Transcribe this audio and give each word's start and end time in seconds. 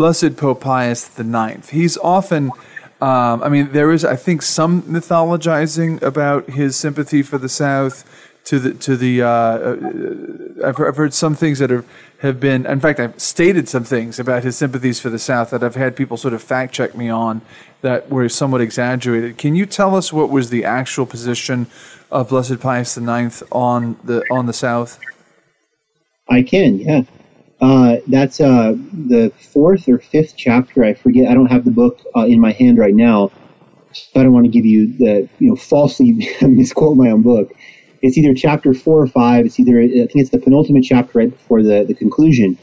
Blessed 0.00 0.38
Pope 0.38 0.62
Pius 0.62 1.10
IX. 1.20 1.68
He's 1.68 1.98
often, 1.98 2.52
um, 3.02 3.42
I 3.42 3.50
mean, 3.50 3.72
there 3.72 3.92
is, 3.92 4.02
I 4.02 4.16
think, 4.16 4.40
some 4.40 4.80
mythologizing 4.84 6.00
about 6.00 6.48
his 6.48 6.74
sympathy 6.74 7.22
for 7.22 7.36
the 7.36 7.50
South. 7.50 8.08
To 8.44 8.58
the 8.58 8.72
to 8.72 8.96
the, 8.96 9.20
uh, 9.20 9.28
uh, 9.28 10.66
I've, 10.66 10.80
I've 10.80 10.96
heard 10.96 11.12
some 11.12 11.34
things 11.34 11.58
that 11.58 11.68
have, 11.68 11.86
have 12.20 12.40
been. 12.40 12.64
In 12.64 12.80
fact, 12.80 12.98
I've 12.98 13.20
stated 13.20 13.68
some 13.68 13.84
things 13.84 14.18
about 14.18 14.42
his 14.42 14.56
sympathies 14.56 14.98
for 14.98 15.10
the 15.10 15.18
South 15.18 15.50
that 15.50 15.62
I've 15.62 15.74
had 15.74 15.94
people 15.94 16.16
sort 16.16 16.32
of 16.32 16.42
fact 16.42 16.72
check 16.72 16.96
me 16.96 17.10
on 17.10 17.42
that 17.82 18.08
were 18.08 18.30
somewhat 18.30 18.62
exaggerated. 18.62 19.36
Can 19.36 19.54
you 19.54 19.66
tell 19.66 19.94
us 19.94 20.14
what 20.14 20.30
was 20.30 20.48
the 20.48 20.64
actual 20.64 21.04
position 21.04 21.66
of 22.10 22.30
Blessed 22.30 22.58
Pius 22.58 22.96
IX 22.96 23.42
on 23.52 23.98
the 24.02 24.24
on 24.30 24.46
the 24.46 24.54
South? 24.54 24.98
I 26.26 26.42
can, 26.42 26.78
yeah. 26.78 27.02
Uh, 27.60 27.96
that's 28.06 28.40
uh, 28.40 28.74
the 29.08 29.32
fourth 29.52 29.86
or 29.88 29.98
fifth 29.98 30.34
chapter. 30.36 30.82
I 30.82 30.94
forget. 30.94 31.30
I 31.30 31.34
don't 31.34 31.50
have 31.50 31.64
the 31.64 31.70
book 31.70 32.00
uh, 32.16 32.24
in 32.24 32.40
my 32.40 32.52
hand 32.52 32.78
right 32.78 32.94
now, 32.94 33.30
so 33.92 34.20
I 34.20 34.22
don't 34.22 34.32
want 34.32 34.46
to 34.46 34.50
give 34.50 34.64
you 34.64 34.86
the 34.96 35.28
you 35.38 35.48
know 35.48 35.56
falsely 35.56 36.12
misquote 36.42 36.96
my 36.96 37.10
own 37.10 37.22
book. 37.22 37.52
It's 38.02 38.16
either 38.16 38.32
chapter 38.34 38.72
four 38.72 39.02
or 39.02 39.06
five. 39.06 39.44
It's 39.44 39.60
either 39.60 39.78
I 39.78 39.88
think 39.88 40.16
it's 40.16 40.30
the 40.30 40.38
penultimate 40.38 40.84
chapter 40.84 41.18
right 41.18 41.30
before 41.30 41.62
the 41.62 41.84
the 41.84 41.94
conclusion. 41.94 42.56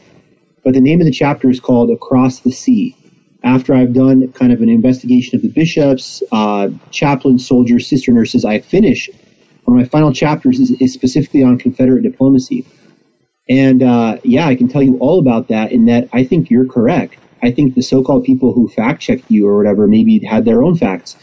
But 0.64 0.74
the 0.74 0.80
name 0.80 1.00
of 1.00 1.06
the 1.06 1.12
chapter 1.12 1.48
is 1.48 1.60
called 1.60 1.90
Across 1.90 2.40
the 2.40 2.50
Sea. 2.50 2.96
After 3.44 3.72
I've 3.72 3.92
done 3.92 4.32
kind 4.32 4.52
of 4.52 4.60
an 4.62 4.68
investigation 4.68 5.36
of 5.36 5.42
the 5.42 5.48
bishops, 5.48 6.24
uh, 6.32 6.70
chaplains, 6.90 7.46
soldiers, 7.46 7.86
sister 7.86 8.10
nurses, 8.10 8.44
I 8.44 8.58
finish 8.58 9.08
one 9.68 9.78
of 9.78 9.84
my 9.84 9.88
final 9.88 10.12
chapters 10.12 10.58
is, 10.58 10.70
is 10.80 10.94
specifically 10.94 11.42
on 11.42 11.58
Confederate 11.58 12.02
diplomacy 12.02 12.66
and 13.48 13.82
uh, 13.82 14.18
yeah, 14.24 14.46
I 14.46 14.54
can 14.54 14.68
tell 14.68 14.82
you 14.82 14.98
all 14.98 15.18
about 15.18 15.48
that. 15.48 15.72
In 15.72 15.86
that, 15.86 16.08
I 16.12 16.24
think 16.24 16.50
you're 16.50 16.66
correct. 16.66 17.16
I 17.42 17.50
think 17.50 17.74
the 17.74 17.82
so-called 17.82 18.24
people 18.24 18.52
who 18.52 18.68
fact-checked 18.68 19.30
you 19.30 19.46
or 19.46 19.56
whatever 19.56 19.86
maybe 19.86 20.18
had 20.18 20.44
their 20.44 20.62
own 20.62 20.76
facts 20.76 21.16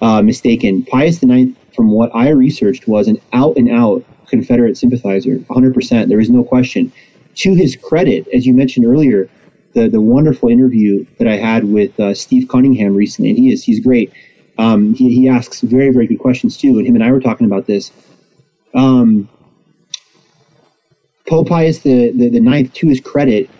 uh, 0.00 0.22
mistaken. 0.22 0.84
Pius 0.84 1.22
IX, 1.22 1.52
from 1.74 1.90
what 1.90 2.14
I 2.14 2.30
researched, 2.30 2.86
was 2.86 3.08
an 3.08 3.20
out-and-out 3.32 4.04
Confederate 4.28 4.76
sympathizer, 4.76 5.38
100%. 5.38 6.08
There 6.08 6.20
is 6.20 6.30
no 6.30 6.44
question. 6.44 6.92
To 7.36 7.54
his 7.54 7.76
credit, 7.76 8.26
as 8.32 8.46
you 8.46 8.54
mentioned 8.54 8.86
earlier, 8.86 9.28
the 9.76 9.88
the 9.88 10.00
wonderful 10.00 10.48
interview 10.48 11.04
that 11.18 11.28
I 11.28 11.36
had 11.36 11.64
with 11.64 12.00
uh, 12.00 12.14
Steve 12.14 12.48
Cunningham 12.48 12.96
recently, 12.96 13.30
and 13.30 13.38
he 13.38 13.52
is 13.52 13.62
he's 13.62 13.80
great. 13.80 14.10
Um, 14.58 14.94
he, 14.94 15.14
he 15.14 15.28
asks 15.28 15.60
very 15.60 15.90
very 15.90 16.06
good 16.06 16.18
questions 16.18 16.56
too, 16.56 16.78
and 16.78 16.86
him 16.86 16.94
and 16.94 17.04
I 17.04 17.12
were 17.12 17.20
talking 17.20 17.46
about 17.46 17.66
this. 17.66 17.92
Um, 18.74 19.28
Pope 21.28 21.48
Pius 21.48 21.80
the, 21.80 22.12
the, 22.12 22.30
the 22.30 22.40
ninth, 22.40 22.72
to 22.74 22.88
his 22.88 23.00
credit, 23.00 23.50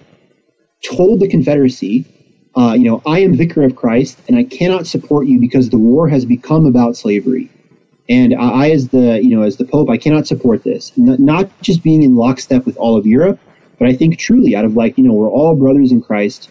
told 0.84 1.20
the 1.20 1.28
Confederacy, 1.28 2.04
uh, 2.56 2.72
you 2.72 2.84
know, 2.84 3.02
I 3.06 3.20
am 3.20 3.34
vicar 3.34 3.62
of 3.62 3.76
Christ, 3.76 4.18
and 4.28 4.36
I 4.36 4.44
cannot 4.44 4.86
support 4.86 5.26
you 5.26 5.38
because 5.40 5.70
the 5.70 5.78
war 5.78 6.08
has 6.08 6.24
become 6.24 6.66
about 6.66 6.96
slavery. 6.96 7.50
And 8.08 8.34
I, 8.34 8.70
as 8.70 8.88
the, 8.88 9.20
you 9.22 9.36
know, 9.36 9.42
as 9.42 9.56
the 9.56 9.64
Pope, 9.64 9.90
I 9.90 9.98
cannot 9.98 10.26
support 10.26 10.62
this. 10.62 10.92
Not, 10.96 11.18
not 11.18 11.60
just 11.60 11.82
being 11.82 12.02
in 12.02 12.14
lockstep 12.14 12.64
with 12.64 12.76
all 12.76 12.96
of 12.96 13.04
Europe, 13.04 13.40
but 13.78 13.88
I 13.88 13.94
think 13.94 14.18
truly 14.18 14.54
out 14.54 14.64
of 14.64 14.76
like, 14.76 14.96
you 14.96 15.04
know, 15.04 15.12
we're 15.12 15.28
all 15.28 15.56
brothers 15.56 15.92
in 15.92 16.00
Christ. 16.00 16.48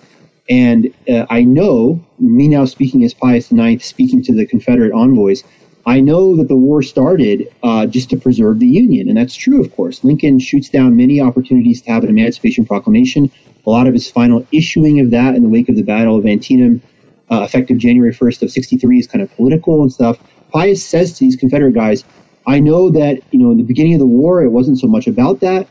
And 0.50 0.94
uh, 1.10 1.26
I 1.30 1.44
know, 1.44 2.06
me 2.20 2.50
now 2.50 2.66
speaking 2.66 3.04
as 3.04 3.14
Pius 3.14 3.52
IX, 3.52 3.84
speaking 3.84 4.22
to 4.24 4.36
the 4.36 4.46
Confederate 4.46 4.92
envoys, 4.92 5.44
I 5.86 6.02
know 6.02 6.36
that 6.38 6.48
the 6.48 6.56
war 6.56 6.82
started 6.82 7.48
uh, 7.62 7.86
just 7.86 8.10
to 8.10 8.18
preserve 8.18 8.60
the 8.60 8.68
Union, 8.68 9.08
and 9.08 9.18
that's 9.18 9.36
true, 9.36 9.62
of 9.62 9.76
course. 9.76 10.04
Lincoln 10.04 10.40
shoots 10.40 10.70
down 10.70 10.96
many 10.96 11.22
opportunities 11.22 11.82
to 11.84 11.92
have 11.92 12.04
an 12.04 12.10
Emancipation 12.10 12.66
Proclamation. 12.66 13.32
A 13.68 13.70
lot 13.70 13.86
of 13.86 13.94
his 13.94 14.10
final 14.10 14.48
issuing 14.52 15.00
of 15.00 15.12
that 15.12 15.36
in 15.36 15.44
the 15.44 15.50
wake 15.50 15.70
of 15.70 15.76
the 15.76 15.84
Battle 15.84 16.18
of 16.18 16.26
Antietam, 16.26 16.82
uh, 17.30 17.42
effective 17.44 17.78
January 17.78 18.14
1st 18.14 18.42
of 18.42 18.52
63, 18.52 19.00
is 19.00 19.08
kind 19.08 19.22
of 19.22 19.32
political 19.36 19.84
and 19.84 19.94
stuff. 19.94 20.18
Pius 20.52 20.84
says 20.84 21.14
to 21.14 21.24
these 21.24 21.36
Confederate 21.36 21.74
guys, 21.74 22.04
I 22.48 22.60
know 22.60 22.90
that, 22.90 23.22
you 23.32 23.40
know, 23.40 23.52
in 23.52 23.58
the 23.58 23.64
beginning 23.64 23.94
of 23.94 24.00
the 24.00 24.06
war, 24.08 24.44
it 24.44 24.50
wasn't 24.50 24.80
so 24.80 24.88
much 24.88 25.08
about 25.08 25.40
that. 25.42 25.68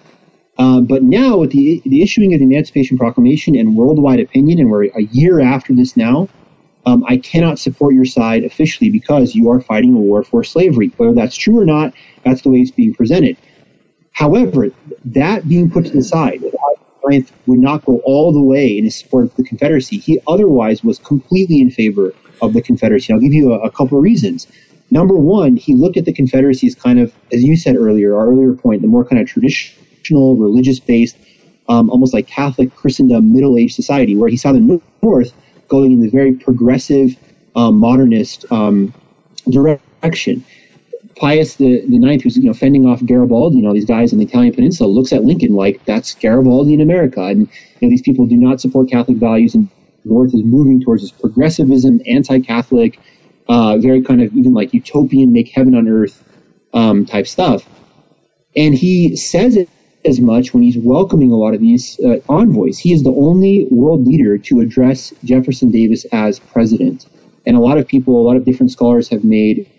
Uh, 0.58 0.80
but 0.80 1.02
now, 1.02 1.38
with 1.38 1.50
the, 1.50 1.82
the 1.84 2.02
issuing 2.02 2.34
of 2.34 2.38
the 2.38 2.46
Emancipation 2.46 2.96
Proclamation 2.96 3.56
and 3.56 3.76
worldwide 3.76 4.20
opinion, 4.20 4.60
and 4.60 4.70
we're 4.70 4.84
a 4.84 5.02
year 5.02 5.40
after 5.40 5.72
this 5.72 5.96
now, 5.96 6.28
um, 6.86 7.04
I 7.08 7.16
cannot 7.16 7.58
support 7.58 7.94
your 7.94 8.04
side 8.04 8.44
officially 8.44 8.90
because 8.90 9.34
you 9.34 9.50
are 9.50 9.60
fighting 9.60 9.94
a 9.94 9.98
war 9.98 10.22
for 10.22 10.44
slavery. 10.44 10.88
Whether 10.96 11.14
that's 11.14 11.36
true 11.36 11.60
or 11.60 11.64
not, 11.64 11.94
that's 12.24 12.42
the 12.42 12.50
way 12.50 12.58
it's 12.58 12.70
being 12.70 12.94
presented. 12.94 13.36
However, 14.12 14.70
that 15.06 15.48
being 15.48 15.70
put 15.70 15.86
to 15.86 15.92
the 15.92 16.02
side, 16.02 16.42
Grant 17.02 17.30
would 17.46 17.58
not 17.58 17.84
go 17.84 18.00
all 18.04 18.32
the 18.32 18.42
way 18.42 18.78
in 18.78 18.84
his 18.84 18.96
support 18.96 19.24
of 19.24 19.36
the 19.36 19.44
Confederacy. 19.44 19.98
He 19.98 20.20
otherwise 20.26 20.82
was 20.82 20.98
completely 20.98 21.60
in 21.60 21.70
favor 21.70 22.14
of 22.40 22.54
the 22.54 22.62
Confederacy. 22.62 23.12
I'll 23.12 23.20
give 23.20 23.34
you 23.34 23.52
a, 23.52 23.60
a 23.60 23.70
couple 23.70 23.98
of 23.98 24.04
reasons. 24.04 24.46
Number 24.90 25.14
one, 25.14 25.56
he 25.56 25.74
looked 25.74 25.96
at 25.96 26.04
the 26.04 26.12
Confederacy 26.12 26.66
as 26.66 26.74
kind 26.74 27.00
of, 27.00 27.12
as 27.32 27.42
you 27.42 27.56
said 27.56 27.76
earlier, 27.76 28.16
our 28.16 28.28
earlier 28.28 28.54
point, 28.54 28.82
the 28.82 28.88
more 28.88 29.04
kind 29.04 29.20
of 29.20 29.28
traditional, 29.28 30.36
religious 30.36 30.80
based, 30.80 31.16
um, 31.68 31.90
almost 31.90 32.14
like 32.14 32.26
Catholic 32.26 32.74
Christendom, 32.74 33.32
Middle 33.32 33.58
Age 33.58 33.74
society, 33.74 34.16
where 34.16 34.28
he 34.28 34.36
saw 34.36 34.52
the 34.52 34.80
North 35.02 35.32
going 35.74 35.92
in 35.92 36.00
the 36.00 36.08
very 36.08 36.32
progressive, 36.32 37.16
um, 37.56 37.76
modernist 37.76 38.44
um, 38.50 38.94
direction. 39.50 40.44
Pius 41.16 41.56
the, 41.56 41.82
the 41.88 41.98
Ninth, 41.98 42.22
who's 42.22 42.36
you 42.36 42.44
know 42.44 42.52
fending 42.52 42.86
off 42.86 43.04
Garibaldi 43.04 43.58
and 43.58 43.66
all 43.66 43.74
these 43.74 43.84
guys 43.84 44.12
in 44.12 44.18
the 44.18 44.24
Italian 44.24 44.54
Peninsula, 44.54 44.88
looks 44.88 45.12
at 45.12 45.24
Lincoln 45.24 45.54
like 45.54 45.84
that's 45.84 46.14
Garibaldi 46.14 46.74
in 46.74 46.80
America, 46.80 47.22
and 47.22 47.40
you 47.40 47.82
know 47.82 47.88
these 47.88 48.02
people 48.02 48.26
do 48.26 48.36
not 48.36 48.60
support 48.60 48.88
Catholic 48.90 49.18
values, 49.18 49.54
and 49.54 49.68
North 50.04 50.34
is 50.34 50.42
moving 50.44 50.82
towards 50.82 51.02
this 51.02 51.12
progressivism, 51.12 52.00
anti-Catholic, 52.06 52.98
uh, 53.48 53.78
very 53.78 54.02
kind 54.02 54.20
of 54.22 54.32
even 54.34 54.54
like 54.54 54.74
utopian, 54.74 55.32
make 55.32 55.48
heaven 55.48 55.74
on 55.74 55.88
earth 55.88 56.22
um, 56.72 57.06
type 57.06 57.26
stuff. 57.26 57.64
And 58.56 58.74
he 58.74 59.16
says 59.16 59.56
it 59.56 59.68
as 60.04 60.20
much 60.20 60.52
when 60.52 60.62
he's 60.62 60.76
welcoming 60.76 61.32
a 61.32 61.36
lot 61.36 61.54
of 61.54 61.60
these 61.60 61.98
uh, 62.00 62.18
envoys. 62.28 62.78
He 62.78 62.92
is 62.92 63.02
the 63.02 63.12
only 63.12 63.66
world 63.70 64.06
leader 64.06 64.36
to 64.38 64.60
address 64.60 65.12
Jefferson 65.24 65.70
Davis 65.70 66.04
as 66.12 66.38
president. 66.38 67.06
And 67.46 67.56
a 67.56 67.60
lot 67.60 67.78
of 67.78 67.86
people, 67.86 68.20
a 68.20 68.24
lot 68.26 68.36
of 68.36 68.44
different 68.44 68.72
scholars 68.72 69.08
have 69.08 69.24
made, 69.24 69.70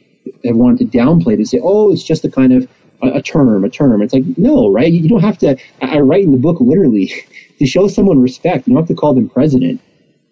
have 0.44 0.56
wanted 0.56 0.92
to 0.92 0.98
downplay 0.98 1.38
to 1.38 1.46
say, 1.46 1.60
oh, 1.64 1.92
it's 1.92 2.04
just 2.04 2.26
a 2.26 2.30
kind 2.30 2.54
of 2.54 2.68
a, 3.04 3.18
a 3.18 3.22
term, 3.22 3.64
a 3.64 3.70
term. 3.70 4.02
It's 4.02 4.14
like, 4.14 4.24
no, 4.38 4.72
right? 4.72 4.92
You 4.92 5.08
don't 5.08 5.22
have 5.22 5.38
to, 5.40 5.58
I 5.82 6.00
write 6.00 6.24
in 6.24 6.32
the 6.32 6.38
book 6.38 6.60
literally, 6.60 7.14
to 7.60 7.66
show 7.66 7.88
someone 7.88 8.22
respect, 8.22 8.68
you 8.68 8.74
don't 8.74 8.82
have 8.82 8.88
to 8.88 8.96
call 8.96 9.14
them 9.14 9.30
president 9.30 9.82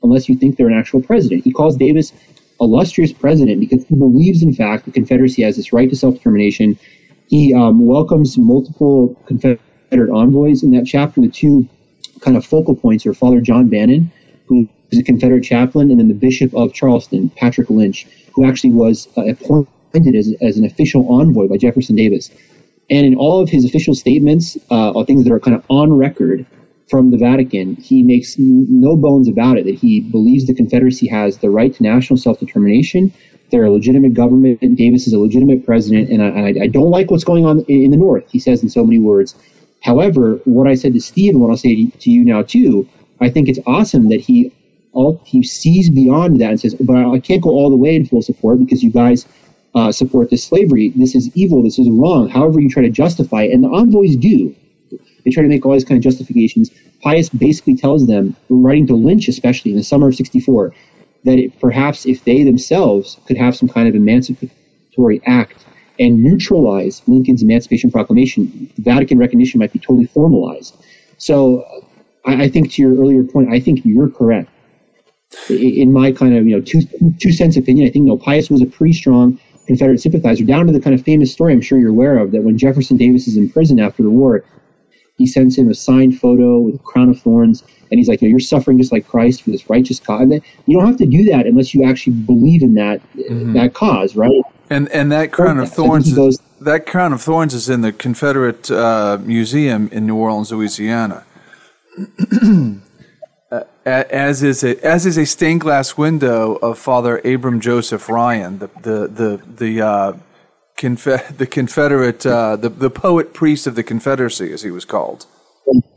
unless 0.02 0.28
you 0.28 0.36
think 0.36 0.58
they're 0.58 0.68
an 0.68 0.78
actual 0.78 1.02
president. 1.02 1.44
He 1.44 1.52
calls 1.52 1.78
Davis 1.78 2.12
illustrious 2.60 3.12
president 3.12 3.60
because 3.60 3.86
he 3.86 3.96
believes, 3.96 4.42
in 4.42 4.54
fact, 4.54 4.86
the 4.86 4.92
Confederacy 4.92 5.42
has 5.44 5.56
this 5.56 5.74
right 5.74 5.90
to 5.90 5.96
self 5.96 6.16
determination. 6.16 6.78
He 7.28 7.54
um, 7.54 7.86
welcomes 7.86 8.38
multiple 8.38 9.16
Confederate 9.26 9.62
Confederate 9.94 10.18
envoys 10.18 10.64
in 10.64 10.72
that 10.72 10.88
chapter. 10.88 11.22
The 11.22 11.30
two 11.30 11.70
kind 12.22 12.36
of 12.36 12.44
focal 12.44 12.76
points 12.76 13.06
are 13.06 13.14
Father 13.14 13.40
John 13.42 13.70
Bannon, 13.70 14.12
who 14.48 14.68
is 14.90 14.98
a 14.98 15.04
Confederate 15.04 15.44
chaplain, 15.44 15.92
and 15.92 16.00
then 16.00 16.08
the 16.08 16.16
Bishop 16.16 16.52
of 16.56 16.74
Charleston, 16.74 17.30
Patrick 17.30 17.70
Lynch, 17.70 18.08
who 18.34 18.44
actually 18.44 18.74
was 18.74 19.08
uh, 19.16 19.28
appointed 19.28 20.16
as, 20.16 20.34
as 20.42 20.58
an 20.58 20.66
official 20.66 21.14
envoy 21.14 21.48
by 21.48 21.58
Jefferson 21.58 21.96
Davis. 21.96 22.32
And 22.90 23.06
in 23.06 23.14
all 23.14 23.40
of 23.40 23.50
his 23.50 23.66
official 23.66 23.94
statements, 23.94 24.58
uh, 24.72 25.04
things 25.04 25.26
that 25.26 25.32
are 25.32 25.40
kind 25.40 25.56
of 25.56 25.64
on 25.70 25.94
record 25.94 26.48
from 26.90 27.12
the 27.12 27.18
Vatican, 27.18 27.76
he 27.76 28.02
makes 28.02 28.36
no 28.40 28.98
bones 28.98 29.28
about 29.28 29.60
it 29.60 29.66
that 29.66 29.76
he 29.76 30.00
believes 30.02 30.48
the 30.48 30.56
Confederacy 30.56 31.08
has 31.08 31.38
the 31.38 31.52
right 31.52 31.72
to 31.72 31.84
national 31.84 32.18
self 32.18 32.40
determination. 32.40 33.14
They're 33.52 33.66
a 33.66 33.72
legitimate 33.72 34.16
government. 34.16 34.60
Davis 34.76 35.06
is 35.06 35.14
a 35.14 35.20
legitimate 35.20 35.68
president, 35.68 36.10
and 36.10 36.24
I, 36.24 36.64
I, 36.64 36.68
don't 36.68 36.90
like 36.90 37.12
what's 37.12 37.24
going 37.24 37.46
on 37.46 37.64
in 37.68 37.92
the 37.92 37.98
North, 37.98 38.24
he 38.32 38.40
says 38.40 38.64
in 38.64 38.70
so 38.70 38.84
many 38.84 38.98
words. 38.98 39.36
However, 39.84 40.40
what 40.46 40.68
I 40.68 40.76
said 40.76 40.94
to 40.94 41.02
Steve 41.02 41.34
and 41.34 41.42
what 41.42 41.50
I'll 41.50 41.58
say 41.58 41.86
to 41.86 42.10
you 42.10 42.24
now 42.24 42.42
too, 42.42 42.88
I 43.20 43.30
think 43.30 43.50
it's 43.50 43.60
awesome 43.68 44.10
that 44.10 44.22
he 44.22 44.52
all 44.94 45.22
he 45.26 45.44
sees 45.44 45.90
beyond 45.90 46.40
that 46.40 46.52
and 46.52 46.60
says, 46.60 46.76
"But 46.76 46.96
I 46.96 47.20
can't 47.20 47.42
go 47.42 47.50
all 47.50 47.70
the 47.70 47.76
way 47.76 47.96
in 47.96 48.06
full 48.06 48.22
support 48.22 48.60
because 48.60 48.82
you 48.82 48.92
guys 48.92 49.28
uh, 49.76 49.92
support 49.92 50.30
this 50.30 50.44
slavery. 50.44 50.94
This 50.96 51.16
is 51.16 51.36
evil. 51.36 51.62
This 51.64 51.80
is 51.80 51.90
wrong." 51.90 52.30
However, 52.30 52.62
you 52.62 52.70
try 52.70 52.84
to 52.84 52.90
justify 52.90 53.44
it, 53.44 53.52
and 53.52 53.64
the 53.64 53.70
envoys 53.70 54.16
do. 54.16 54.56
They 55.26 55.32
try 55.32 55.44
to 55.44 55.50
make 55.50 55.66
all 55.66 55.74
these 55.74 55.86
kind 55.86 55.98
of 55.98 56.04
justifications. 56.04 56.70
Pius 57.02 57.30
basically 57.30 57.76
tells 57.76 58.08
them, 58.08 58.36
writing 58.50 58.88
to 58.88 58.96
Lynch, 58.96 59.28
especially 59.28 59.72
in 59.72 59.78
the 59.78 59.84
summer 59.84 60.08
of 60.10 60.16
'64, 60.16 60.74
that 61.26 61.40
it, 61.40 61.60
perhaps 61.60 62.06
if 62.06 62.24
they 62.24 62.44
themselves 62.44 63.18
could 63.26 63.38
have 63.38 63.56
some 63.56 63.68
kind 63.68 63.90
of 63.90 63.96
emancipatory 63.96 65.22
act 65.26 65.66
and 66.00 66.24
neutralize 66.24 67.02
Lincoln's 67.08 67.44
Emancipation 67.44 67.92
Proclamation, 67.92 68.72
Vatican 68.78 69.18
recognition 69.18 69.60
might 69.60 69.74
be 69.74 69.80
totally 69.80 70.06
formalized. 70.06 70.76
So 71.18 71.66
I, 72.26 72.44
I, 72.44 72.50
think 72.50 72.72
to 72.74 72.82
your 72.82 72.96
earlier 72.96 73.24
point, 73.24 73.50
I 73.52 73.60
think 73.60 73.82
you're 73.86 74.10
correct. 74.10 74.50
In 75.50 75.92
my 75.92 76.12
kind 76.12 76.36
of 76.36 76.46
you 76.46 76.56
know 76.56 76.62
two 76.62 76.82
two 77.20 77.32
cents 77.32 77.58
opinion, 77.58 77.88
I 77.88 77.92
think 77.92 78.06
no 78.06 78.18
Pius 78.18 78.50
was 78.50 78.62
a 78.62 78.66
pretty 78.66 78.94
strong 78.94 79.40
Confederate 79.66 80.00
sympathizer. 80.00 80.44
Down 80.44 80.68
to 80.68 80.74
the 80.74 80.80
kind 80.80 80.94
of 80.94 81.04
famous 81.04 81.32
story 81.32 81.54
I'm 81.54 81.62
sure 81.62 81.80
you're 81.80 81.90
aware 81.90 82.18
of 82.18 82.32
that 82.32 82.44
when 82.44 82.58
Jefferson 82.58 82.98
Davis 82.98 83.28
is 83.28 83.38
in 83.38 83.50
prison 83.50 83.80
after 83.80 84.04
the 84.04 84.10
war, 84.10 84.44
He 85.18 85.26
sends 85.26 85.58
him 85.58 85.70
a 85.70 85.74
signed 85.74 86.20
photo 86.20 86.60
with 86.60 86.76
a 86.76 86.80
crown 86.80 87.10
of 87.10 87.20
thorns, 87.20 87.64
and 87.90 88.00
he's 88.00 88.08
like, 88.08 88.22
you 88.22 88.28
know, 88.28 88.32
"You're 88.32 88.40
suffering 88.40 88.78
just 88.78 88.92
like 88.92 89.08
Christ 89.08 89.44
for 89.44 89.52
this 89.52 89.70
righteous 89.70 90.00
cause." 90.00 90.22
And 90.22 90.42
you 90.68 90.78
don't 90.78 90.88
have 90.88 90.98
to 90.98 91.06
do 91.06 91.24
that 91.26 91.48
unless 91.48 91.74
you 91.74 91.84
actually 91.84 92.14
believe 92.14 92.62
in 92.62 92.76
that 92.76 93.02
mm-hmm. 93.16 93.54
that 93.54 93.74
cause, 93.74 94.16
right? 94.16 94.44
And 94.74 94.90
and 94.90 95.12
that 95.12 95.32
crown 95.32 95.60
of 95.60 95.72
thorns, 95.72 96.18
is, 96.18 96.42
that 96.62 96.88
crown 96.88 97.14
of 97.14 97.22
thorns 97.22 97.54
is 97.54 97.70
in 97.70 97.82
the 97.82 97.92
Confederate 97.92 98.72
uh, 98.72 99.20
Museum 99.22 99.88
in 99.92 100.08
New 100.08 100.16
Orleans, 100.16 100.52
Louisiana. 100.52 101.24
uh, 103.52 103.64
as 103.86 104.42
is 104.42 104.64
a 104.64 104.84
as 104.84 105.06
is 105.06 105.16
a 105.20 105.28
stained 105.28 105.62
glass 105.62 105.96
window 105.96 106.56
of 106.56 106.80
Father 106.80 107.20
Abram 107.20 107.60
Joseph 107.60 108.10
Ryan, 108.10 108.58
the 108.58 108.68
the 108.82 109.08
the 109.08 109.42
the 109.58 109.82
uh, 109.82 110.14
Confe- 110.76 111.38
the 111.38 111.46
Confederate, 111.46 112.26
uh, 112.26 112.56
the 112.56 112.70
the 112.70 112.90
poet 112.90 113.32
priest 113.32 113.68
of 113.68 113.76
the 113.76 113.84
Confederacy, 113.84 114.52
as 114.52 114.64
he 114.64 114.72
was 114.72 114.86
called. 114.86 115.28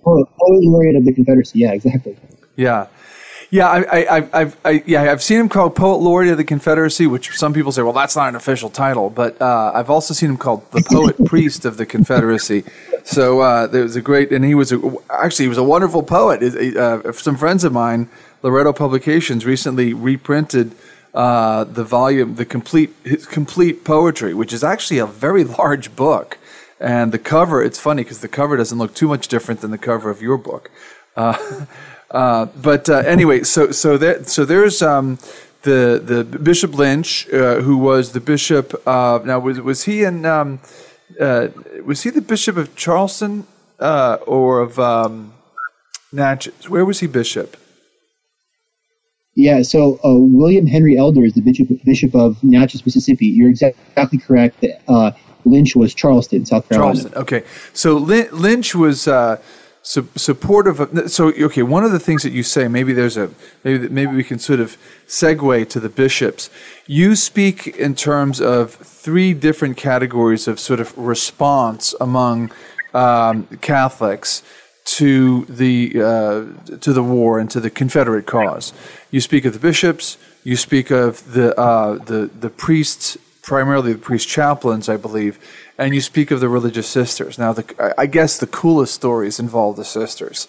Poet 0.04 0.28
laureate 0.38 0.96
of 0.96 1.06
the 1.06 1.14
Confederacy. 1.14 1.60
Yeah, 1.60 1.72
exactly. 1.72 2.18
Yeah, 2.56 2.88
yeah, 3.50 3.68
I, 3.68 4.00
I, 4.00 4.28
I've, 4.32 4.56
I, 4.64 4.82
yeah, 4.86 5.12
I've 5.12 5.22
seen 5.22 5.40
him 5.40 5.48
called 5.48 5.76
Poet 5.76 5.98
Laureate 5.98 6.32
of 6.32 6.38
the 6.38 6.44
Confederacy, 6.44 7.06
which 7.06 7.36
some 7.36 7.52
people 7.52 7.70
say, 7.70 7.82
well, 7.82 7.92
that's 7.92 8.16
not 8.16 8.28
an 8.28 8.34
official 8.34 8.70
title. 8.70 9.08
But 9.08 9.40
uh, 9.40 9.72
I've 9.74 9.90
also 9.90 10.14
seen 10.14 10.30
him 10.30 10.36
called 10.36 10.70
the 10.72 10.84
Poet 10.90 11.24
Priest 11.26 11.64
of 11.64 11.76
the 11.76 11.86
Confederacy. 11.86 12.64
So 13.04 13.40
uh, 13.40 13.66
there 13.68 13.82
was 13.82 13.94
a 13.94 14.00
great, 14.00 14.32
and 14.32 14.44
he 14.44 14.54
was 14.54 14.72
a, 14.72 14.80
actually 15.10 15.44
he 15.44 15.48
was 15.48 15.58
a 15.58 15.64
wonderful 15.64 16.02
poet. 16.02 16.42
Uh, 16.42 17.12
some 17.12 17.36
friends 17.36 17.62
of 17.62 17.72
mine, 17.72 18.08
Loretto 18.42 18.72
Publications, 18.72 19.46
recently 19.46 19.94
reprinted 19.94 20.74
uh, 21.14 21.64
the 21.64 21.84
volume, 21.84 22.34
the 22.34 22.44
complete 22.44 22.94
his 23.04 23.26
complete 23.26 23.84
poetry, 23.84 24.34
which 24.34 24.52
is 24.52 24.64
actually 24.64 24.98
a 24.98 25.06
very 25.06 25.44
large 25.44 25.94
book. 25.94 26.38
And 26.78 27.10
the 27.10 27.18
cover, 27.18 27.62
it's 27.62 27.80
funny 27.80 28.02
because 28.02 28.20
the 28.20 28.28
cover 28.28 28.56
doesn't 28.56 28.76
look 28.76 28.94
too 28.94 29.08
much 29.08 29.28
different 29.28 29.60
than 29.60 29.70
the 29.70 29.78
cover 29.78 30.10
of 30.10 30.20
your 30.20 30.36
book. 30.36 30.70
Uh, 31.16 31.64
Uh, 32.10 32.46
but 32.56 32.88
uh, 32.88 32.98
anyway, 32.98 33.42
so 33.42 33.70
so 33.72 33.96
there 33.96 34.22
so 34.24 34.44
there's 34.44 34.80
um, 34.82 35.18
the 35.62 36.00
the 36.02 36.24
Bishop 36.24 36.74
Lynch, 36.74 37.28
uh, 37.32 37.60
who 37.60 37.76
was 37.76 38.12
the 38.12 38.20
bishop. 38.20 38.80
of 38.86 39.26
now 39.26 39.38
was 39.38 39.60
was 39.60 39.84
he 39.84 40.04
in 40.04 40.24
um, 40.24 40.60
uh, 41.20 41.48
was 41.84 42.02
he 42.02 42.10
the 42.10 42.20
bishop 42.20 42.56
of 42.56 42.76
Charleston 42.76 43.46
uh, 43.80 44.18
or 44.26 44.60
of 44.60 44.78
um, 44.78 45.34
Natchez? 46.12 46.68
Where 46.68 46.84
was 46.84 47.00
he 47.00 47.06
bishop? 47.06 47.56
Yeah, 49.34 49.62
so 49.62 49.98
William 50.02 50.66
Henry 50.66 50.96
Elder 50.96 51.24
is 51.24 51.34
the 51.34 51.42
bishop 51.42 51.68
bishop 51.84 52.14
of 52.14 52.42
Natchez, 52.42 52.86
Mississippi. 52.86 53.26
You're 53.26 53.50
exactly 53.50 54.18
correct. 54.18 54.60
That 54.60 55.16
Lynch 55.44 55.76
was 55.76 55.94
Charleston, 55.94 56.46
South 56.46 56.68
Carolina. 56.68 56.94
Charleston. 56.94 57.22
Okay, 57.22 57.42
so 57.72 57.96
Lynch 57.96 58.74
was 58.74 59.08
su- 59.86 60.08
supportive 60.16 60.80
of 60.80 61.10
so 61.10 61.28
okay 61.28 61.62
one 61.62 61.84
of 61.84 61.92
the 61.92 62.00
things 62.00 62.22
that 62.24 62.32
you 62.32 62.42
say 62.42 62.66
maybe 62.66 62.92
there's 62.92 63.16
a 63.16 63.30
maybe 63.62 63.88
maybe 63.88 64.12
we 64.16 64.24
can 64.24 64.38
sort 64.38 64.58
of 64.58 64.76
segue 65.06 65.68
to 65.68 65.78
the 65.78 65.88
bishops 65.88 66.50
you 66.86 67.14
speak 67.14 67.68
in 67.68 67.94
terms 67.94 68.40
of 68.40 68.74
three 68.74 69.32
different 69.32 69.76
categories 69.76 70.48
of 70.48 70.58
sort 70.58 70.80
of 70.80 70.96
response 70.98 71.94
among 72.00 72.50
um, 72.94 73.46
Catholics 73.60 74.42
to 74.86 75.44
the 75.46 75.92
uh, 75.96 76.76
to 76.78 76.92
the 76.92 77.02
war 77.02 77.38
and 77.38 77.50
to 77.50 77.60
the 77.60 77.70
Confederate 77.70 78.26
cause. 78.26 78.72
You 79.10 79.20
speak 79.20 79.44
of 79.44 79.52
the 79.52 79.58
bishops. 79.58 80.16
You 80.44 80.56
speak 80.56 80.90
of 80.90 81.32
the 81.32 81.58
uh, 81.60 82.04
the 82.04 82.30
the 82.40 82.50
priests, 82.50 83.18
primarily 83.46 83.92
the 83.92 83.98
priest 83.98 84.28
chaplains, 84.28 84.88
I 84.88 84.96
believe, 84.96 85.38
and 85.78 85.94
you 85.94 86.00
speak 86.00 86.30
of 86.30 86.40
the 86.40 86.48
religious 86.48 86.88
sisters. 86.88 87.38
Now, 87.38 87.52
the, 87.52 87.94
I 87.96 88.06
guess 88.06 88.38
the 88.38 88.46
coolest 88.46 88.92
stories 88.92 89.38
involve 89.38 89.76
the 89.76 89.84
sisters. 89.84 90.48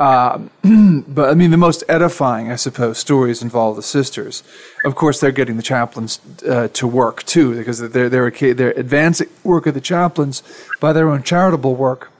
Um, 0.00 0.50
but 1.08 1.30
I 1.30 1.34
mean, 1.34 1.52
the 1.52 1.56
most 1.56 1.84
edifying, 1.88 2.50
I 2.50 2.56
suppose, 2.56 2.98
stories 2.98 3.42
involve 3.42 3.76
the 3.76 3.82
sisters. 3.82 4.42
Of 4.84 4.96
course, 4.96 5.20
they're 5.20 5.30
getting 5.30 5.56
the 5.56 5.62
chaplains 5.62 6.20
uh, 6.46 6.68
to 6.72 6.86
work 6.86 7.22
too, 7.22 7.56
because 7.56 7.78
they're, 7.78 8.08
they're, 8.08 8.30
they're 8.30 8.70
advancing 8.72 9.28
work 9.44 9.66
of 9.66 9.74
the 9.74 9.80
chaplains 9.80 10.42
by 10.80 10.92
their 10.92 11.08
own 11.08 11.22
charitable 11.22 11.76
work. 11.76 12.10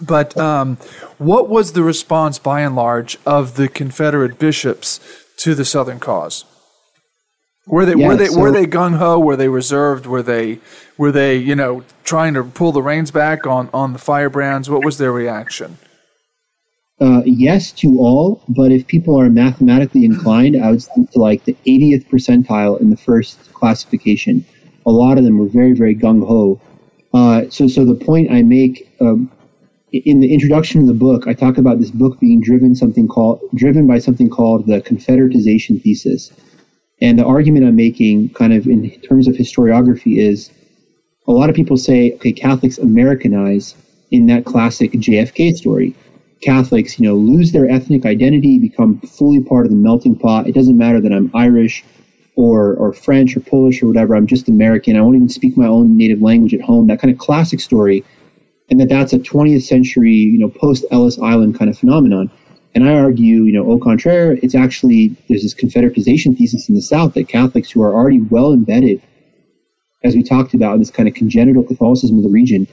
But 0.00 0.36
um, 0.36 0.76
what 1.18 1.48
was 1.48 1.72
the 1.72 1.82
response, 1.82 2.38
by 2.38 2.60
and 2.60 2.76
large, 2.76 3.18
of 3.26 3.56
the 3.56 3.68
Confederate 3.68 4.38
bishops 4.38 5.00
to 5.38 5.56
the 5.56 5.64
Southern 5.64 5.98
cause? 5.98 6.44
Were 7.68 7.84
they 7.84 7.94
yeah, 7.94 8.08
were 8.08 8.16
they 8.16 8.26
so, 8.26 8.40
were 8.40 8.50
they 8.50 8.66
gung 8.66 8.96
ho? 8.96 9.18
Were 9.18 9.36
they 9.36 9.48
reserved? 9.48 10.06
Were 10.06 10.22
they 10.22 10.58
were 10.96 11.12
they 11.12 11.36
you 11.36 11.54
know 11.54 11.84
trying 12.02 12.34
to 12.34 12.42
pull 12.42 12.72
the 12.72 12.82
reins 12.82 13.10
back 13.10 13.46
on 13.46 13.68
on 13.74 13.92
the 13.92 13.98
firebrands? 13.98 14.70
What 14.70 14.84
was 14.84 14.98
their 14.98 15.12
reaction? 15.12 15.78
Uh, 17.00 17.22
yes 17.24 17.70
to 17.70 17.98
all, 18.00 18.42
but 18.48 18.72
if 18.72 18.86
people 18.86 19.20
are 19.20 19.30
mathematically 19.30 20.04
inclined, 20.04 20.60
I 20.60 20.72
would 20.72 20.82
think 20.82 21.12
to 21.12 21.20
like 21.20 21.44
the 21.44 21.56
80th 21.64 22.08
percentile 22.08 22.80
in 22.80 22.90
the 22.90 22.96
first 22.96 23.52
classification. 23.52 24.44
A 24.84 24.90
lot 24.90 25.16
of 25.16 25.24
them 25.24 25.38
were 25.38 25.48
very 25.48 25.74
very 25.74 25.94
gung 25.94 26.26
ho. 26.26 26.60
Uh, 27.12 27.50
so 27.50 27.68
so 27.68 27.84
the 27.84 27.94
point 27.94 28.32
I 28.32 28.42
make. 28.42 28.88
Um, 29.00 29.30
in 29.90 30.20
the 30.20 30.34
introduction 30.34 30.82
of 30.82 30.86
the 30.86 30.92
book, 30.92 31.26
I 31.26 31.32
talk 31.32 31.56
about 31.56 31.78
this 31.78 31.90
book 31.90 32.20
being 32.20 32.42
driven 32.42 32.74
something 32.74 33.08
called 33.08 33.40
driven 33.54 33.86
by 33.86 33.98
something 34.00 34.28
called 34.28 34.66
the 34.66 34.82
Confederatization 34.82 35.82
thesis. 35.82 36.30
And 37.00 37.18
the 37.18 37.24
argument 37.24 37.66
I'm 37.66 37.76
making, 37.76 38.30
kind 38.30 38.52
of 38.52 38.66
in 38.66 38.90
terms 39.02 39.28
of 39.28 39.34
historiography, 39.34 40.18
is 40.18 40.50
a 41.26 41.32
lot 41.32 41.50
of 41.50 41.56
people 41.56 41.76
say, 41.76 42.12
okay, 42.14 42.32
Catholics 42.32 42.78
Americanize 42.78 43.74
in 44.10 44.26
that 44.26 44.44
classic 44.44 44.92
JFK 44.92 45.54
story. 45.56 45.94
Catholics, 46.40 46.98
you 46.98 47.06
know, 47.06 47.14
lose 47.14 47.52
their 47.52 47.68
ethnic 47.68 48.06
identity, 48.06 48.58
become 48.58 49.00
fully 49.00 49.42
part 49.42 49.66
of 49.66 49.70
the 49.70 49.76
melting 49.76 50.16
pot. 50.16 50.46
It 50.46 50.54
doesn't 50.54 50.78
matter 50.78 51.00
that 51.00 51.12
I'm 51.12 51.30
Irish 51.34 51.84
or, 52.36 52.74
or 52.74 52.92
French 52.92 53.36
or 53.36 53.40
Polish 53.40 53.82
or 53.82 53.88
whatever. 53.88 54.14
I'm 54.14 54.26
just 54.26 54.48
American. 54.48 54.96
I 54.96 55.00
won't 55.00 55.16
even 55.16 55.28
speak 55.28 55.56
my 55.56 55.66
own 55.66 55.96
native 55.96 56.22
language 56.22 56.54
at 56.54 56.60
home. 56.60 56.86
That 56.86 57.00
kind 57.00 57.12
of 57.12 57.18
classic 57.18 57.60
story. 57.60 58.04
And 58.70 58.80
that 58.80 58.88
that's 58.88 59.12
a 59.12 59.18
20th 59.18 59.62
century, 59.62 60.12
you 60.12 60.38
know, 60.38 60.48
post 60.48 60.84
Ellis 60.90 61.18
Island 61.18 61.58
kind 61.58 61.70
of 61.70 61.78
phenomenon. 61.78 62.30
And 62.74 62.88
I 62.88 62.94
argue, 62.94 63.44
you 63.44 63.52
know, 63.52 63.70
au 63.70 63.78
contraire, 63.78 64.32
it's 64.42 64.54
actually, 64.54 65.16
there's 65.28 65.42
this 65.42 65.54
Confederatization 65.54 66.36
thesis 66.36 66.68
in 66.68 66.74
the 66.74 66.82
South 66.82 67.14
that 67.14 67.28
Catholics 67.28 67.70
who 67.70 67.82
are 67.82 67.94
already 67.94 68.20
well 68.20 68.52
embedded, 68.52 69.02
as 70.04 70.14
we 70.14 70.22
talked 70.22 70.54
about, 70.54 70.74
in 70.74 70.78
this 70.80 70.90
kind 70.90 71.08
of 71.08 71.14
congenital 71.14 71.64
Catholicism 71.64 72.18
of 72.18 72.22
the 72.24 72.30
region, 72.30 72.68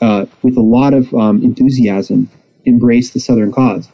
uh, 0.00 0.26
with 0.42 0.56
a 0.56 0.60
lot 0.60 0.94
of 0.94 1.12
um, 1.14 1.42
enthusiasm, 1.42 2.28
embrace 2.64 3.10
the 3.10 3.20
Southern 3.20 3.52
cause. 3.52 3.88